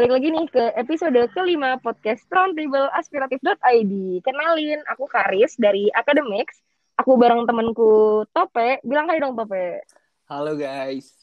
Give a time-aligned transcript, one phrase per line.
[0.00, 3.92] balik lagi nih ke episode kelima podcast Roundtable Aspiratif.id.
[4.24, 6.56] Kenalin, aku Karis dari Academics.
[6.96, 8.80] Aku bareng temanku Tope.
[8.80, 9.84] Bilang hai dong Tope.
[10.24, 11.20] Halo guys.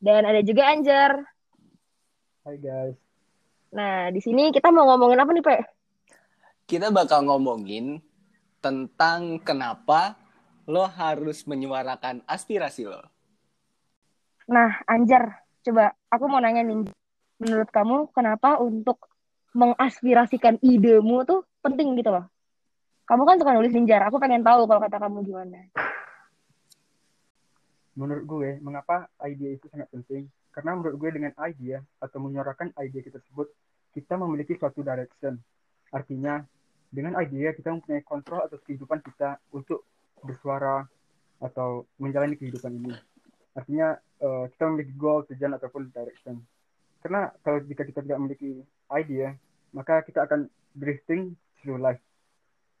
[0.00, 1.28] Dan ada juga Anjar.
[2.40, 2.96] Hai guys.
[3.76, 5.56] Nah, di sini kita mau ngomongin apa nih, Pe?
[6.64, 8.00] Kita bakal ngomongin
[8.64, 10.16] tentang kenapa
[10.64, 13.04] lo harus menyuarakan aspirasi lo.
[14.48, 16.88] Nah, Anjar, coba aku mau nanya nih
[17.36, 19.12] menurut kamu kenapa untuk
[19.56, 22.28] mengaspirasikan idemu tuh penting gitu loh?
[23.06, 25.70] Kamu kan suka nulis ninjar, aku pengen tahu kalau kata kamu gimana.
[27.96, 30.28] Menurut gue, mengapa ide itu sangat penting?
[30.52, 33.48] Karena menurut gue dengan ide atau menyuarakan ide kita tersebut,
[33.94, 35.38] kita memiliki suatu direction.
[35.94, 36.42] Artinya,
[36.90, 39.86] dengan ide kita mempunyai kontrol atas kehidupan kita untuk
[40.20, 40.84] bersuara
[41.40, 42.92] atau menjalani kehidupan ini.
[43.56, 46.42] Artinya, uh, kita memiliki goal, tujuan, ataupun direction
[47.06, 49.38] karena kalau jika kita tidak memiliki idea,
[49.70, 52.02] maka kita akan drifting through life.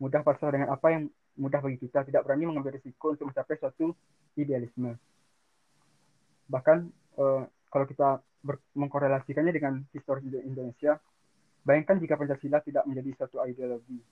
[0.02, 1.06] Mudah pasrah dengan apa yang
[1.38, 3.94] mudah bagi kita, tidak berani mengambil risiko untuk mencapai suatu
[4.34, 4.98] idealisme.
[6.50, 6.90] Bahkan
[7.22, 8.18] uh, kalau kita
[8.74, 10.98] mengkorelasikannya dengan histori Indonesia,
[11.62, 14.02] bayangkan jika Pancasila tidak menjadi suatu ideologi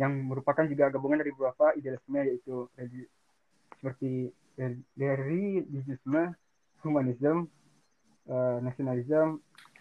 [0.00, 2.64] yang merupakan juga gabungan dari beberapa idealisme yaitu
[3.76, 4.32] seperti
[4.96, 5.68] dari
[6.80, 7.44] humanisme,
[8.28, 9.40] uh, nasionalisme,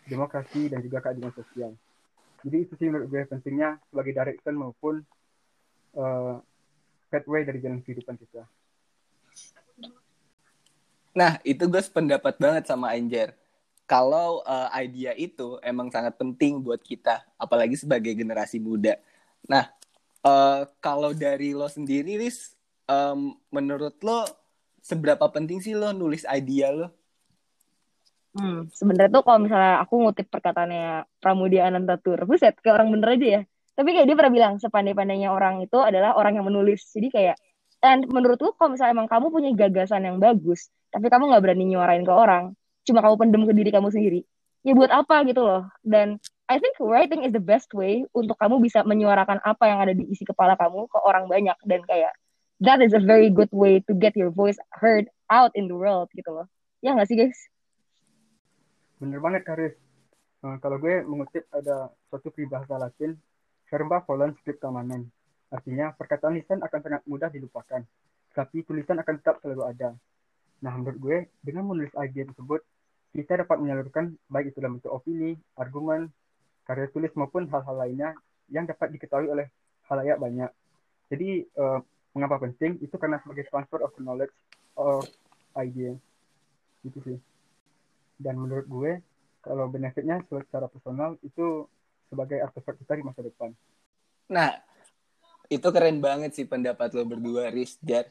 [0.09, 1.71] demokrasi dan juga keadilan sosial.
[2.41, 5.03] Jadi itu sih menurut gue pentingnya sebagai direction maupun
[5.93, 6.41] uh,
[7.13, 8.47] pathway dari jalan kehidupan kita.
[11.13, 13.35] Nah, itu gue sependapat banget sama Anjar.
[13.89, 19.01] Kalau uh, idea itu emang sangat penting buat kita, apalagi sebagai generasi muda.
[19.49, 19.67] Nah,
[20.21, 22.53] uh, kalau dari lo sendiri, Riz,
[22.85, 24.29] um, menurut lo
[24.79, 26.93] seberapa penting sih lo nulis idea lo?
[28.29, 33.27] Hmm, sebenarnya tuh kalau misalnya aku ngutip perkataannya Pramudia Anantatur, buset, kayak orang bener aja
[33.27, 33.41] ya.
[33.73, 36.85] Tapi kayak dia pernah bilang, sepandai-pandainya orang itu adalah orang yang menulis.
[36.93, 37.35] Jadi kayak,
[37.81, 42.03] dan menurutku kalau misalnya emang kamu punya gagasan yang bagus, tapi kamu nggak berani nyuarain
[42.05, 42.53] ke orang,
[42.85, 44.21] cuma kamu pendem ke diri kamu sendiri,
[44.67, 45.63] ya buat apa gitu loh.
[45.81, 49.93] Dan I think writing is the best way untuk kamu bisa menyuarakan apa yang ada
[49.95, 51.57] di isi kepala kamu ke orang banyak.
[51.65, 52.13] Dan kayak,
[52.61, 56.11] that is a very good way to get your voice heard out in the world
[56.13, 56.45] gitu loh.
[56.83, 57.39] Ya nggak sih guys?
[58.99, 59.75] Bener banget Karis.
[60.43, 63.15] Nah, kalau gue mengutip ada suatu peribahasa Latin,
[63.71, 65.07] verba volant scripta manen.
[65.47, 67.79] Artinya, perkataan lisan akan sangat mudah dilupakan,
[68.35, 69.95] tapi tulisan akan tetap selalu ada.
[70.59, 72.59] Nah, menurut gue, dengan menulis ide tersebut,
[73.15, 76.11] kita dapat menyalurkan baik itu dalam bentuk opini, argumen,
[76.67, 78.11] karya tulis maupun hal-hal lainnya
[78.51, 79.47] yang dapat diketahui oleh
[79.87, 80.51] halayak banyak.
[81.07, 81.79] Jadi, uh,
[82.11, 82.83] mengapa penting?
[82.83, 84.35] Itu karena sebagai transfer of knowledge
[84.75, 85.07] of
[85.55, 85.95] idea.
[86.83, 87.19] Gitu sih
[88.19, 88.91] dan menurut gue
[89.39, 91.63] kalau benefitnya secara personal itu
[92.11, 93.55] sebagai artefak kita di masa depan.
[94.27, 94.51] Nah,
[95.47, 97.79] itu keren banget sih pendapat lo berdua, Riz.
[97.79, 98.05] Jar.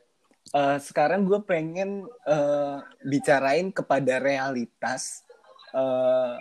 [0.48, 5.22] Uh, sekarang gue pengen uh, bicarain kepada realitas.
[5.76, 6.40] Uh,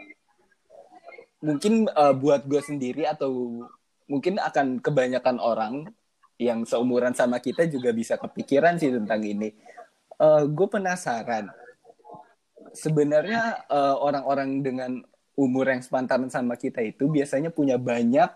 [1.44, 3.61] mungkin uh, buat gue sendiri atau
[4.07, 5.91] mungkin akan kebanyakan orang
[6.39, 9.51] yang seumuran sama kita juga bisa kepikiran sih tentang ini.
[10.17, 11.51] Uh, gue penasaran
[12.78, 14.92] sebenarnya eh, orang-orang dengan
[15.38, 18.30] umur yang sepantaran sama kita itu biasanya punya banyak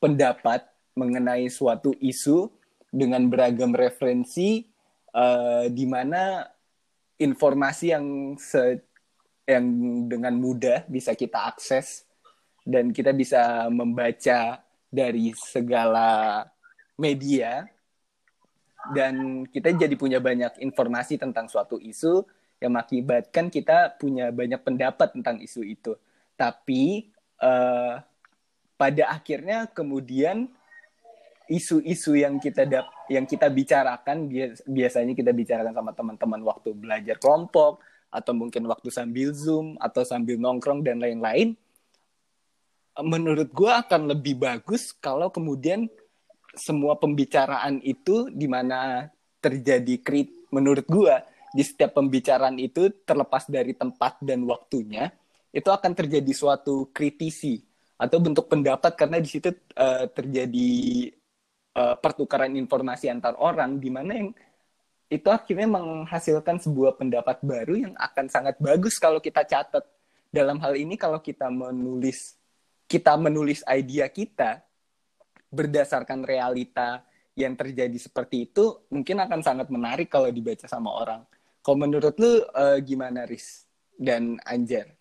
[0.00, 2.52] pendapat mengenai suatu isu
[2.92, 4.68] dengan beragam referensi
[5.16, 6.44] uh, di mana
[7.16, 8.84] informasi yang se
[9.48, 9.64] yang
[10.06, 12.04] dengan mudah bisa kita akses
[12.62, 14.60] dan kita bisa membaca
[14.92, 16.44] dari segala
[17.00, 17.64] media.
[18.92, 22.26] Dan kita jadi punya banyak informasi tentang suatu isu
[22.62, 25.98] yang mengakibatkan kita punya banyak pendapat tentang isu itu.
[26.38, 27.10] Tapi
[27.42, 27.98] uh,
[28.78, 30.46] pada akhirnya kemudian
[31.50, 34.30] isu-isu yang kita dap yang kita bicarakan
[34.64, 40.38] biasanya kita bicarakan sama teman-teman waktu belajar kelompok atau mungkin waktu sambil zoom atau sambil
[40.38, 41.58] nongkrong dan lain-lain
[43.00, 45.88] menurut gue akan lebih bagus kalau kemudian
[46.52, 49.08] semua pembicaraan itu di mana
[49.40, 51.14] terjadi krit menurut gue
[51.52, 55.12] di setiap pembicaraan itu terlepas dari tempat dan waktunya
[55.52, 57.60] itu akan terjadi suatu kritisi
[58.00, 60.70] atau bentuk pendapat karena di situ uh, terjadi
[61.76, 64.28] uh, pertukaran informasi antar orang di mana yang
[65.12, 69.84] itu akhirnya menghasilkan sebuah pendapat baru yang akan sangat bagus kalau kita catat.
[70.32, 72.40] Dalam hal ini kalau kita menulis
[72.88, 74.64] kita menulis idea kita
[75.52, 77.04] berdasarkan realita
[77.36, 81.20] yang terjadi seperti itu mungkin akan sangat menarik kalau dibaca sama orang
[81.62, 83.64] kalau menurut lu uh, gimana Riz?
[83.96, 84.98] Dan Anjar?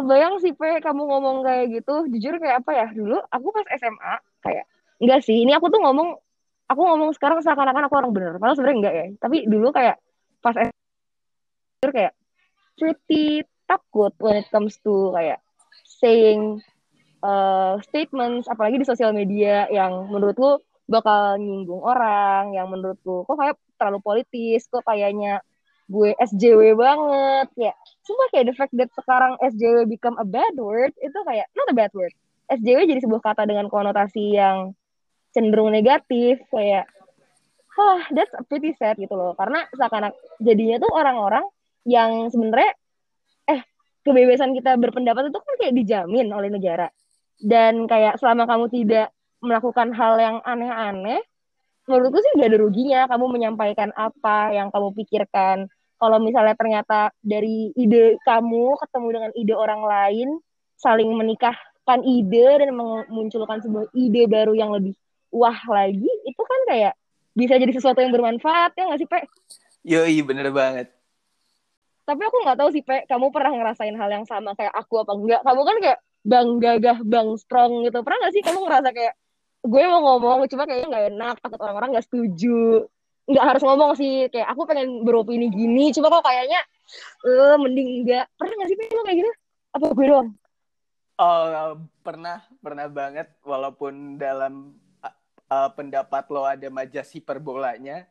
[0.00, 2.08] kebayang sih pe kamu ngomong kayak gitu.
[2.08, 2.86] Jujur kayak apa ya?
[2.94, 4.64] Dulu aku pas SMA kayak
[5.02, 5.44] enggak sih.
[5.44, 6.16] Ini aku tuh ngomong
[6.70, 8.32] aku ngomong sekarang seakan-akan aku orang bener.
[8.40, 9.06] Padahal sebenarnya enggak ya.
[9.20, 9.96] Tapi dulu kayak
[10.40, 10.80] pas SMA
[11.80, 12.12] jujur kayak
[12.76, 13.24] pretty
[13.68, 15.38] takut when it comes to kayak
[16.00, 16.64] saying
[17.20, 23.56] uh, statements apalagi di sosial media yang menurutku bakal nyinggung orang yang menurutku kok kayak
[23.78, 25.38] terlalu politis kok kayaknya
[25.90, 27.72] gue SJW banget ya
[28.02, 31.74] cuma kayak the fact that sekarang SJW become a bad word itu kayak not a
[31.74, 32.10] bad word
[32.50, 34.74] SJW jadi sebuah kata dengan konotasi yang
[35.30, 36.90] cenderung negatif kayak
[37.70, 39.32] Hah, that's pretty sad gitu loh.
[39.38, 40.10] Karena seakan
[40.42, 41.46] jadinya tuh orang-orang
[41.86, 42.74] yang sebenarnya
[43.46, 43.62] eh
[44.02, 46.90] kebebasan kita berpendapat itu kan kayak dijamin oleh negara.
[47.40, 51.20] Dan kayak selama kamu tidak melakukan hal yang aneh-aneh,
[51.90, 55.66] menurutku sih gak ada ruginya kamu menyampaikan apa yang kamu pikirkan
[56.00, 60.28] kalau misalnya ternyata dari ide kamu ketemu dengan ide orang lain
[60.80, 64.96] saling menikahkan ide dan memunculkan sebuah ide baru yang lebih
[65.28, 66.94] wah lagi itu kan kayak
[67.36, 69.20] bisa jadi sesuatu yang bermanfaat ya nggak sih Pe?
[69.84, 70.88] Yoi bener banget.
[72.08, 75.12] Tapi aku nggak tahu sih Pe, kamu pernah ngerasain hal yang sama kayak aku apa
[75.14, 75.40] enggak?
[75.46, 78.02] Kamu kan kayak bang gagah, bang strong gitu.
[78.02, 79.14] Pernah nggak sih kamu ngerasa kayak
[79.60, 82.88] gue mau ngomong cuma kayaknya nggak enak, takut orang-orang nggak setuju.
[83.28, 86.60] Nggak harus ngomong sih kayak aku pengen beropini gini cuma kok kayaknya
[87.22, 89.32] eh mending enggak pernah nggak sih lo kayak gitu?
[89.76, 90.28] Apa gue doang?
[91.20, 94.74] Oh pernah pernah banget walaupun dalam
[95.52, 98.08] uh, pendapat lo ada majas hiperbolanya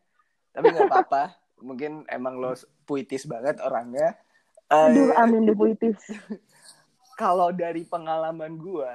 [0.54, 1.36] tapi nggak apa-apa.
[1.68, 2.56] Mungkin emang lo
[2.88, 4.16] puitis banget orangnya.
[4.72, 6.00] Uh, aduh amin deh puitis.
[7.19, 8.92] kalau dari pengalaman gue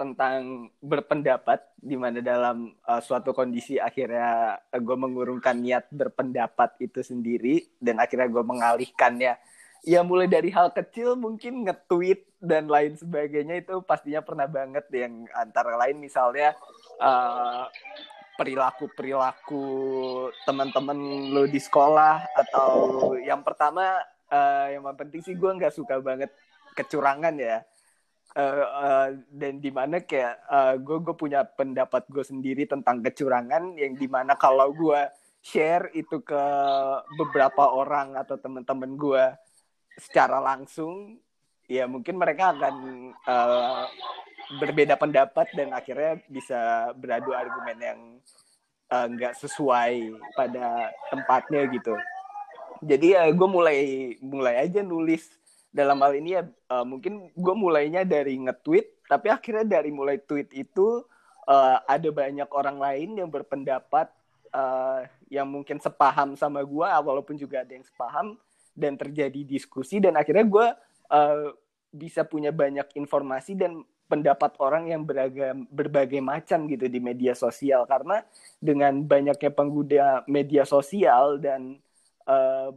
[0.00, 7.04] tentang berpendapat di mana dalam uh, suatu kondisi akhirnya uh, gue mengurungkan niat berpendapat itu
[7.04, 9.36] sendiri dan akhirnya gue mengalihkannya.
[9.84, 15.28] Ya mulai dari hal kecil mungkin nge-tweet dan lain sebagainya itu pastinya pernah banget yang
[15.36, 16.56] antara lain misalnya
[17.00, 17.68] uh,
[18.40, 19.64] perilaku-perilaku
[20.48, 20.96] teman-teman
[21.28, 22.72] lo di sekolah atau
[23.20, 24.00] yang pertama
[24.32, 26.32] uh, yang penting sih gue nggak suka banget
[26.72, 27.60] kecurangan ya
[28.36, 33.74] uh, uh, dan di mana kayak uh, gue gue punya pendapat gue sendiri tentang kecurangan
[33.74, 35.00] yang di mana kalau gue
[35.40, 36.44] share itu ke
[37.16, 39.24] beberapa orang atau teman-teman gue
[39.96, 41.16] secara langsung
[41.66, 42.74] ya mungkin mereka akan
[43.24, 43.84] uh,
[44.60, 48.00] berbeda pendapat dan akhirnya bisa beradu argumen yang
[48.90, 51.94] nggak uh, sesuai pada tempatnya gitu.
[52.82, 53.78] Jadi ya gue mulai
[54.18, 55.39] mulai aja nulis
[55.70, 60.50] dalam hal ini ya uh, mungkin gue mulainya dari nge-tweet tapi akhirnya dari mulai tweet
[60.54, 61.02] itu
[61.46, 64.10] uh, ada banyak orang lain yang berpendapat
[64.50, 68.34] uh, yang mungkin sepaham sama gue walaupun juga ada yang sepaham
[68.74, 70.66] dan terjadi diskusi dan akhirnya gue
[71.10, 71.54] uh,
[71.90, 77.86] bisa punya banyak informasi dan pendapat orang yang beragam berbagai macam gitu di media sosial.
[77.86, 78.22] Karena
[78.58, 81.78] dengan banyaknya pengguna media sosial dan
[82.26, 82.74] uh,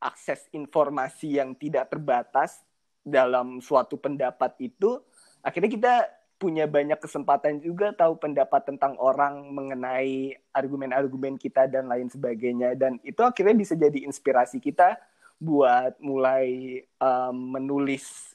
[0.00, 2.64] akses informasi yang tidak terbatas
[3.04, 5.00] dalam suatu pendapat itu
[5.44, 5.94] akhirnya kita
[6.40, 12.72] punya banyak kesempatan juga tahu pendapat tentang orang mengenai argumen-argumen kita dan lain sebagainya.
[12.80, 14.96] Dan itu akhirnya bisa jadi inspirasi kita
[15.36, 18.32] buat mulai um, menulis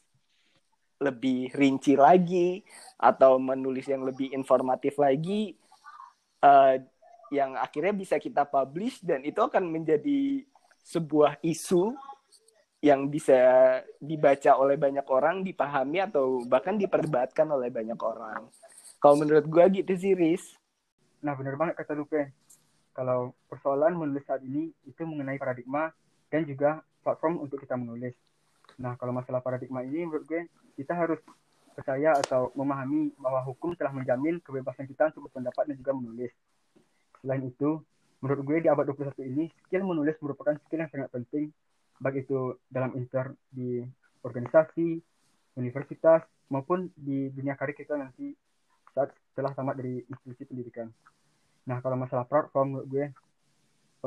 [1.02, 2.62] lebih rinci lagi
[3.02, 5.58] atau menulis yang lebih informatif lagi
[6.46, 6.78] uh,
[7.34, 10.46] yang akhirnya bisa kita publish dan itu akan menjadi
[10.86, 11.98] sebuah isu
[12.86, 13.34] yang bisa
[13.98, 18.46] dibaca oleh banyak orang, dipahami atau bahkan diperdebatkan oleh banyak orang.
[19.02, 20.54] Kalau menurut gue gitu sih, Riz.
[21.26, 22.30] Nah, benar banget kata Lupe.
[22.94, 25.90] Kalau persoalan menulis saat ini itu mengenai paradigma
[26.30, 28.14] dan juga platform untuk kita menulis.
[28.78, 30.46] Nah, kalau masalah paradigma ini menurut gue
[30.78, 31.18] kita harus
[31.76, 36.32] percaya atau memahami bahwa hukum telah menjamin kebebasan kita untuk berpendapat dan juga menulis.
[37.20, 37.84] Selain itu,
[38.26, 41.54] menurut gue di abad 21 ini skill menulis merupakan skill yang sangat penting
[42.02, 43.86] baik itu dalam inter di
[44.26, 45.00] organisasi,
[45.62, 48.34] universitas maupun di dunia karir kita nanti
[48.92, 50.90] saat setelah tamat dari institusi pendidikan.
[51.70, 53.06] Nah kalau masalah platform menurut gue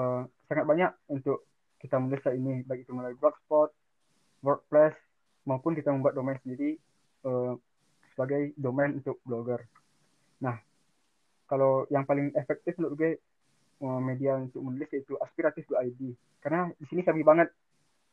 [0.03, 1.47] uh, sangat banyak untuk
[1.79, 3.71] kita menulis saat ini baik itu melalui blogspot,
[4.43, 4.99] WordPress
[5.47, 6.75] maupun kita membuat domain sendiri
[7.25, 7.55] uh,
[8.13, 9.63] sebagai domain untuk blogger.
[10.43, 10.59] Nah
[11.49, 13.11] kalau yang paling efektif menurut gue
[13.79, 16.01] media untuk menulis yaitu aspiratif.id
[16.43, 17.51] karena di sini kami banget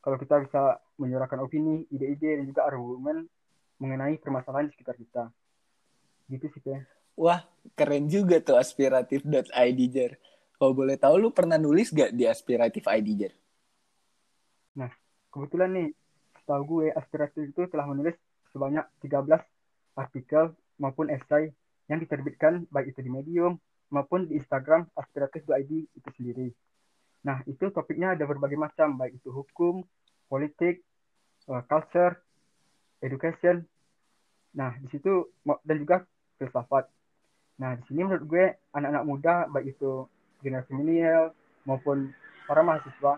[0.06, 3.26] kalau kita bisa menyuarakan opini, ide-ide dan juga argumen
[3.82, 5.34] mengenai permasalahan di sekitar kita.
[6.30, 6.86] Gitu sih, Teh.
[7.18, 7.42] Wah,
[7.74, 10.22] keren juga tuh aspiratif.id, Jer.
[10.62, 13.34] Kalau boleh tahu, lu pernah nulis gak di aspiratif.id, Jer?
[14.78, 14.94] Nah,
[15.34, 15.90] kebetulan nih,
[16.38, 18.14] setahu gue aspiratif itu telah menulis
[18.54, 19.42] sebanyak 13
[19.98, 21.50] artikel maupun esai
[21.90, 23.58] yang diterbitkan baik itu di Medium
[23.90, 26.48] maupun di Instagram aspiratif.id itu sendiri.
[27.26, 29.82] Nah, itu topiknya ada berbagai macam, baik itu hukum,
[30.30, 30.86] politik,
[31.50, 32.22] uh, culture,
[33.02, 33.66] education.
[34.54, 35.30] Nah, di situ
[35.66, 36.06] dan juga
[36.38, 36.86] filsafat.
[37.62, 40.06] Nah, di sini menurut gue anak-anak muda baik itu
[40.44, 41.34] generasi milenial
[41.66, 42.14] maupun
[42.46, 43.18] para mahasiswa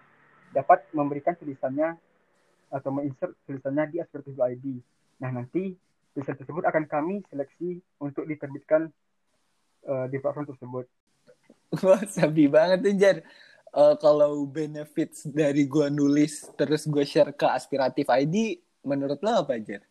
[0.55, 1.99] dapat memberikan tulisannya
[2.71, 4.65] atau menginsert tulisannya di aspiratif.id.
[5.19, 5.75] Nah, nanti
[6.15, 8.87] tulisan tersebut akan kami seleksi untuk diterbitkan
[9.87, 10.85] uh, di platform tersebut.
[11.87, 13.17] Wah, sabi banget tuh, Jar.
[13.75, 19.59] Uh, kalau benefits dari gue nulis terus gue share ke aspiratif ID, menurut lo apa,
[19.59, 19.83] Jar?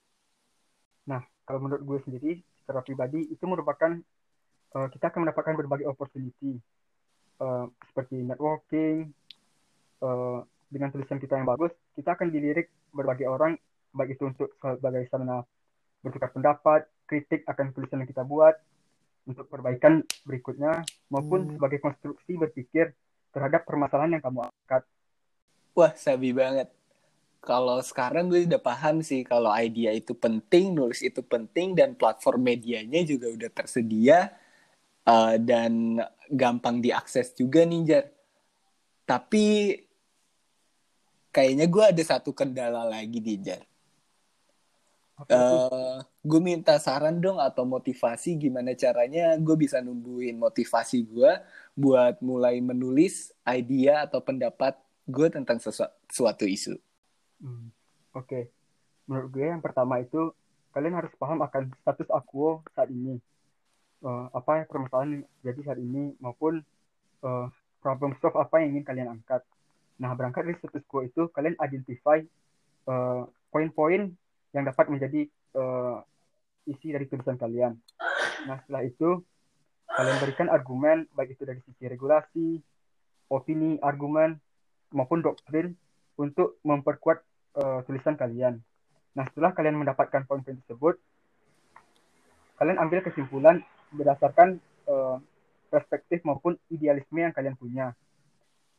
[1.09, 3.95] Nah, kalau menurut gue sendiri, secara pribadi, itu merupakan
[4.75, 6.59] uh, kita akan mendapatkan berbagai opportunity.
[7.37, 9.13] Uh, seperti networking,
[10.01, 10.41] uh,
[10.73, 13.61] dengan tulisan kita yang bagus, kita akan dilirik berbagai orang,
[13.93, 15.45] baik itu untuk sebagai sarana
[16.01, 18.57] bertukar pendapat, kritik akan tulisan yang kita buat,
[19.27, 21.53] untuk perbaikan berikutnya, maupun hmm.
[21.59, 22.95] sebagai konstruksi berpikir
[23.35, 24.83] terhadap permasalahan yang kamu angkat.
[25.77, 26.73] Wah, sabi banget.
[27.45, 32.43] Kalau sekarang gue udah paham sih kalau idea itu penting, nulis itu penting, dan platform
[32.43, 34.33] medianya juga udah tersedia,
[35.05, 36.01] uh, dan
[36.33, 38.05] gampang diakses juga nih, Jar.
[39.07, 39.79] Tapi
[41.31, 43.63] kayaknya gue ada satu kendala lagi di Jar.
[45.17, 51.33] Uh, gue minta saran dong atau motivasi gimana caranya gue bisa numbuhin motivasi gue
[51.73, 54.77] buat mulai menulis idea atau pendapat
[55.09, 56.77] gue tentang sesuatu isu.
[57.41, 57.73] Hmm,
[58.13, 58.43] Oke, okay.
[59.09, 60.37] menurut gue yang pertama itu
[60.77, 63.17] kalian harus paham akan status aku saat ini.
[64.05, 66.61] Uh, apa yang permasalahan jadi saat ini maupun
[67.25, 67.49] uh,
[67.81, 69.41] problem solve apa yang ingin kalian angkat.
[69.97, 72.21] Nah, berangkat dari status quo itu, kalian identify
[72.85, 74.13] uh, poin-poin
[74.57, 76.01] yang dapat menjadi uh,
[76.65, 77.77] isi dari tulisan kalian.
[78.49, 79.21] Nah, setelah itu,
[79.85, 82.57] kalian berikan argumen, baik itu dari sisi regulasi,
[83.29, 84.41] opini, argumen,
[84.97, 85.77] maupun doktrin,
[86.17, 87.21] untuk memperkuat
[87.61, 88.57] uh, tulisan kalian.
[89.13, 90.97] Nah, setelah kalian mendapatkan poin-poin tersebut,
[92.57, 93.61] kalian ambil kesimpulan
[93.93, 94.57] berdasarkan
[94.89, 95.21] uh,
[95.69, 97.93] perspektif maupun idealisme yang kalian punya.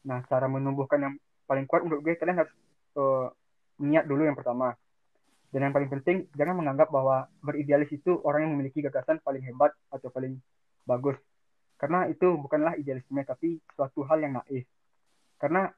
[0.02, 1.14] Nah, cara menumbuhkan yang
[1.46, 2.54] paling kuat untuk gue kalian harus
[2.98, 3.30] uh,
[3.78, 4.74] niat dulu yang pertama.
[5.48, 9.72] Dan yang paling penting, jangan menganggap bahwa beridealis itu orang yang memiliki gagasan paling hebat
[9.88, 10.36] atau paling
[10.84, 11.16] bagus.
[11.80, 14.68] Karena itu bukanlah idealisme, tapi suatu hal yang naif.
[15.40, 15.72] Karena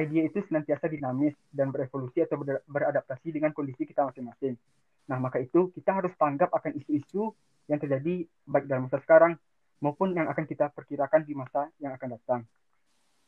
[0.00, 4.56] ide itu senantiasa dinamis dan berevolusi atau beradaptasi dengan kondisi kita masing-masing.
[5.12, 7.36] Nah, maka itu kita harus tanggap akan isu-isu
[7.68, 9.36] yang terjadi baik dalam masa sekarang
[9.84, 12.40] maupun yang akan kita perkirakan di masa yang akan datang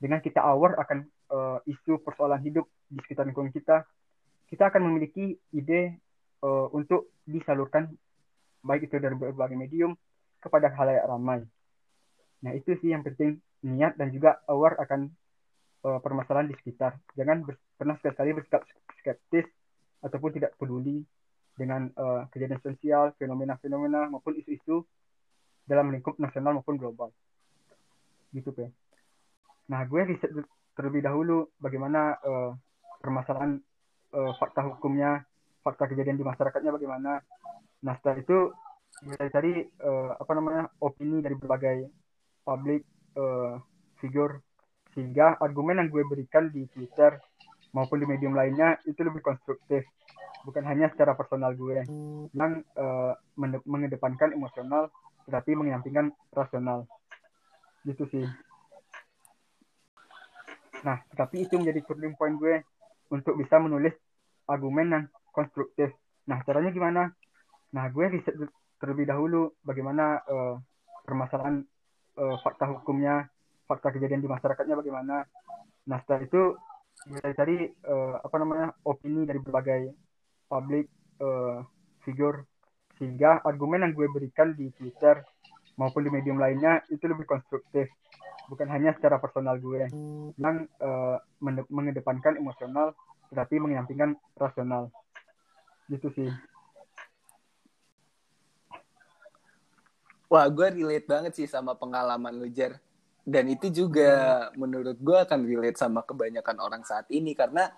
[0.05, 0.99] dengan kita aware akan
[1.31, 3.89] uh, isu persoalan hidup di sekitar lingkungan kita,
[4.49, 5.97] kita akan memiliki ide
[6.45, 7.89] uh, untuk disalurkan
[8.65, 9.97] baik itu dari berbagai medium
[10.41, 11.41] kepada halayak ramai.
[12.45, 15.09] Nah itu sih yang penting niat dan juga aware akan
[15.89, 16.97] uh, permasalahan di sekitar.
[17.17, 18.63] Jangan ber, pernah sekali-kali bersikap
[19.01, 19.49] skeptis
[20.05, 21.01] ataupun tidak peduli
[21.57, 24.85] dengan uh, kejadian sosial, fenomena-fenomena maupun isu-isu
[25.65, 27.09] dalam lingkup nasional maupun global.
[28.35, 28.69] Gitu, Pe.
[29.71, 30.29] Nah, gue riset
[30.77, 32.53] terlebih dahulu bagaimana uh,
[33.01, 33.63] permasalahan
[34.15, 35.27] uh, fakta hukumnya,
[35.67, 37.19] fakta kejadian di masyarakatnya bagaimana.
[37.83, 38.39] Nah, setelah itu
[39.03, 41.91] gue cari uh, apa namanya opini dari berbagai
[42.47, 42.87] public
[43.19, 43.59] uh,
[43.99, 44.39] figure.
[44.95, 47.19] Sehingga argumen yang gue berikan di Twitter
[47.75, 49.83] maupun di medium lainnya itu lebih konstruktif.
[50.47, 51.83] Bukan hanya secara personal gue
[52.31, 53.13] yang uh,
[53.67, 54.93] mengedepankan emosional
[55.27, 56.87] tetapi menyampingkan rasional.
[57.83, 58.27] Gitu sih.
[60.85, 62.61] Nah, tapi itu menjadi turning point gue
[63.11, 63.93] untuk bisa menulis
[64.49, 65.93] argumen yang konstruktif.
[66.29, 67.03] Nah, caranya gimana?
[67.75, 68.35] Nah, gue riset
[68.79, 70.57] terlebih dahulu bagaimana uh,
[71.05, 71.65] permasalahan
[72.21, 73.29] uh, fakta hukumnya,
[73.67, 75.25] fakta kejadian di masyarakatnya bagaimana.
[75.89, 76.43] Nah, setelah itu
[77.11, 79.93] gue cari uh, apa namanya opini dari berbagai
[80.49, 80.87] public
[81.21, 81.61] uh,
[82.07, 82.47] figure
[82.97, 85.19] sehingga argumen yang gue berikan di Twitter
[85.75, 87.91] maupun di medium lainnya itu lebih konstruktif
[88.49, 89.89] bukan hanya secara personal gue
[90.37, 91.17] yang uh,
[91.69, 92.93] mengedepankan emosional
[93.33, 94.93] tetapi menyampingkan rasional.
[95.91, 96.31] Gitu sih.
[100.31, 102.79] Wah gue relate banget sih sama pengalaman lu Jer.
[103.25, 104.11] Dan itu juga
[104.53, 104.61] hmm.
[104.61, 107.33] menurut gue akan relate sama kebanyakan orang saat ini.
[107.33, 107.69] Karena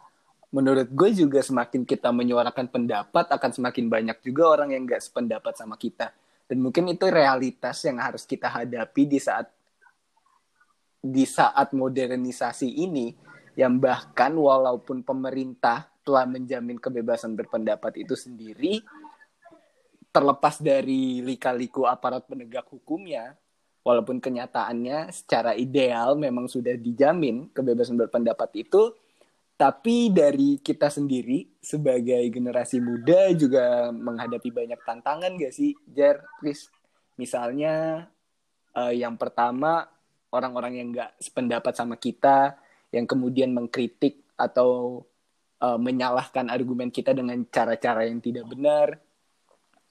[0.51, 5.55] menurut gue juga semakin kita menyuarakan pendapat akan semakin banyak juga orang yang gak sependapat
[5.55, 6.13] sama kita.
[6.47, 9.51] Dan mungkin itu realitas yang harus kita hadapi di saat
[11.01, 13.15] di saat modernisasi ini
[13.57, 18.85] yang bahkan walaupun pemerintah telah menjamin kebebasan berpendapat itu sendiri
[20.17, 23.37] terlepas dari lika-liku aparat penegak hukumnya,
[23.85, 28.97] walaupun kenyataannya secara ideal memang sudah dijamin kebebasan berpendapat itu,
[29.61, 36.73] tapi dari kita sendiri sebagai generasi muda juga menghadapi banyak tantangan gak sih, Jar, Chris?
[37.21, 38.09] Misalnya
[38.73, 39.85] uh, yang pertama
[40.37, 42.61] orang-orang yang gak sependapat sama kita,
[42.93, 45.03] yang kemudian mengkritik atau
[45.65, 49.01] uh, menyalahkan argumen kita dengan cara-cara yang tidak benar,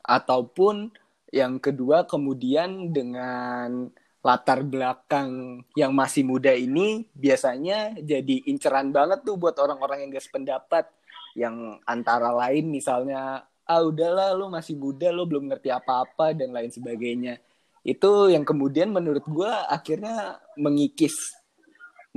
[0.06, 0.94] ataupun
[1.34, 3.90] yang kedua kemudian dengan
[4.26, 10.26] latar belakang yang masih muda ini biasanya jadi inceran banget tuh buat orang-orang yang gak
[10.26, 10.86] sependapat.
[11.36, 16.72] Yang antara lain misalnya ah udahlah lo masih muda lo belum ngerti apa-apa dan lain
[16.72, 17.42] sebagainya
[17.86, 21.14] itu yang kemudian menurut gue akhirnya mengikis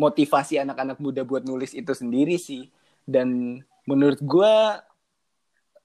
[0.00, 2.72] motivasi anak-anak muda buat nulis itu sendiri sih.
[3.04, 4.54] Dan menurut gue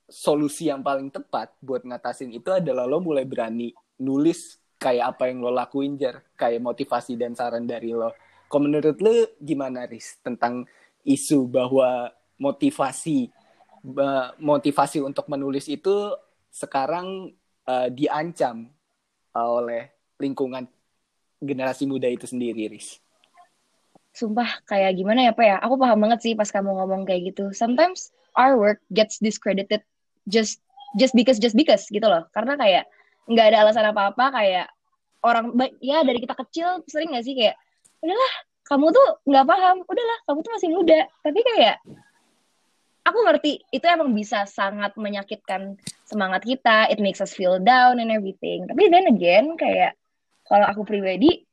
[0.07, 5.43] solusi yang paling tepat buat ngatasin itu adalah lo mulai berani nulis kayak apa yang
[5.43, 6.23] lo lakuin jar.
[6.39, 8.15] Kayak motivasi dan saran dari lo.
[8.47, 10.63] Kok menurut lo gimana Riz tentang
[11.03, 12.07] isu bahwa
[12.39, 13.27] motivasi
[14.39, 16.15] motivasi untuk menulis itu
[16.47, 17.35] sekarang
[17.67, 18.71] uh, diancam
[19.33, 19.89] oleh
[20.21, 20.69] lingkungan
[21.43, 23.01] generasi muda itu sendiri Riz.
[24.13, 25.57] Sumpah kayak gimana ya Pak ya?
[25.65, 27.49] Aku paham banget sih pas kamu ngomong kayak gitu.
[27.51, 29.81] Sometimes our work gets discredited
[30.29, 30.61] just
[30.95, 32.29] just because just because gitu loh.
[32.31, 32.85] Karena kayak
[33.25, 34.67] nggak ada alasan apa apa kayak
[35.25, 37.57] orang ya dari kita kecil sering nggak sih kayak
[38.05, 38.33] udahlah
[38.69, 39.77] kamu tuh nggak paham.
[39.81, 40.99] Udahlah kamu tuh masih muda.
[41.25, 41.75] Tapi kayak
[43.03, 45.75] aku ngerti itu emang bisa sangat menyakitkan
[46.07, 46.87] semangat kita.
[46.89, 48.67] It makes us feel down and everything.
[48.67, 49.99] Tapi then again kayak
[50.47, 51.43] kalau aku pribadi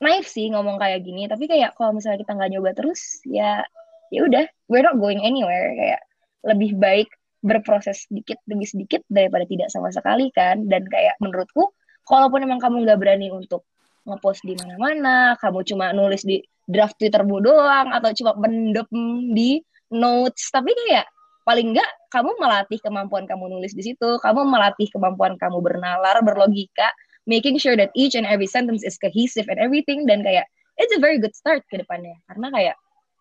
[0.00, 1.28] naif sih ngomong kayak gini.
[1.28, 3.64] Tapi kayak kalau misalnya kita nggak nyoba terus ya
[4.08, 4.44] ya udah.
[4.68, 5.72] We're not going anywhere.
[5.76, 6.02] Kayak
[6.46, 7.08] lebih baik
[7.44, 10.64] berproses sedikit demi sedikit daripada tidak sama sekali kan?
[10.66, 11.76] Dan kayak menurutku
[12.08, 13.68] kalaupun emang kamu nggak berani untuk
[14.06, 18.86] ngepost di mana-mana kamu cuma nulis di draft twittermu doang atau cuma mendem
[19.34, 19.58] di
[19.92, 20.50] notes.
[20.50, 21.06] Tapi kayak
[21.46, 24.18] paling nggak kamu melatih kemampuan kamu nulis di situ.
[24.18, 26.90] Kamu melatih kemampuan kamu bernalar berlogika.
[27.26, 30.06] Making sure that each and every sentence is cohesive and everything.
[30.06, 30.46] Dan kayak
[30.78, 32.18] it's a very good start ke depannya.
[32.30, 32.76] Karena kayak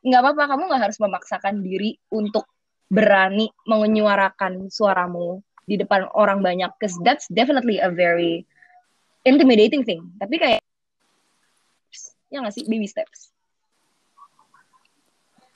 [0.06, 2.46] nggak apa-apa kamu nggak harus memaksakan diri untuk
[2.86, 6.70] berani menyuarakan suaramu di depan orang banyak.
[6.78, 8.46] Because that's definitely a very
[9.26, 10.06] intimidating thing.
[10.22, 10.62] Tapi kayak
[12.30, 12.66] ya nggak sih?
[12.70, 13.35] Baby steps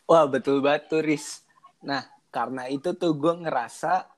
[0.09, 1.45] wah betul banget tuh Riz
[1.85, 4.09] nah karena itu tuh gue ngerasa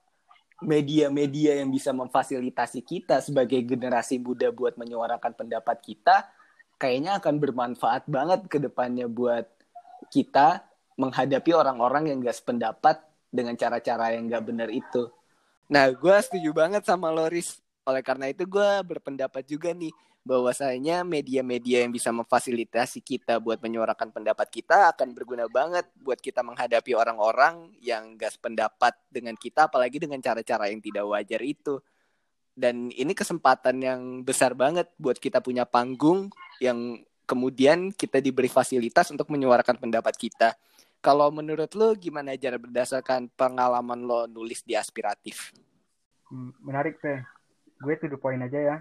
[0.64, 6.32] media-media yang bisa memfasilitasi kita sebagai generasi muda buat menyuarakan pendapat kita
[6.82, 9.46] kayaknya akan bermanfaat banget ke depannya buat
[10.10, 10.66] kita
[10.98, 15.14] menghadapi orang-orang yang gak sependapat dengan cara-cara yang gak benar itu.
[15.72, 17.62] Nah, gue setuju banget sama Loris.
[17.86, 24.14] Oleh karena itu gue berpendapat juga nih bahwasanya media-media yang bisa memfasilitasi kita buat menyuarakan
[24.14, 29.98] pendapat kita akan berguna banget buat kita menghadapi orang-orang yang gak sependapat dengan kita apalagi
[29.98, 31.82] dengan cara-cara yang tidak wajar itu.
[32.54, 36.30] Dan ini kesempatan yang besar banget buat kita punya panggung
[36.62, 40.54] yang kemudian kita diberi fasilitas untuk menyuarakan pendapat kita.
[41.02, 45.50] Kalau menurut lo gimana aja berdasarkan pengalaman lo nulis di aspiratif?
[46.30, 47.26] Hmm, menarik teh.
[47.82, 48.78] Gue to the point aja ya.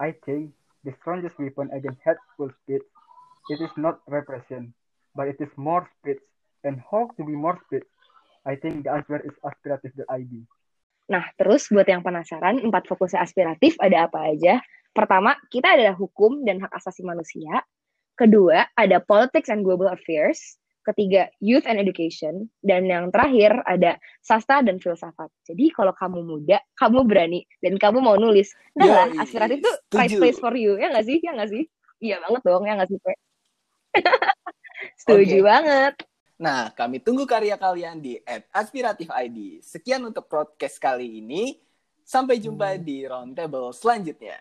[0.00, 0.57] I think
[0.88, 2.88] the strongest weapon against hateful speech
[3.48, 4.72] it is not repression,
[5.16, 6.20] but it is more speech.
[6.64, 7.86] And how to be more speech?
[8.44, 10.32] I think the answer is aspiratif.id.
[11.08, 14.60] Nah, terus buat yang penasaran, empat fokusnya aspiratif ada apa aja?
[14.92, 17.64] Pertama, kita adalah hukum dan hak asasi manusia.
[18.18, 20.60] Kedua, ada politics and global affairs
[20.92, 25.28] ketiga youth and education, dan yang terakhir ada sastra dan filsafat.
[25.44, 30.14] Jadi kalau kamu muda, kamu berani, dan kamu mau nulis, nah lah, aspiratif itu right
[30.16, 31.18] place for you, ya nggak sih?
[31.20, 31.64] Ya nggak sih?
[31.98, 32.98] Iya banget dong, ya nggak sih,
[35.02, 35.44] Setuju okay.
[35.44, 35.94] banget.
[36.38, 38.14] Nah, kami tunggu karya kalian di
[38.54, 39.58] Aspiratif ID.
[39.58, 41.58] Sekian untuk podcast kali ini.
[42.06, 42.82] Sampai jumpa hmm.
[42.86, 44.38] di roundtable selanjutnya.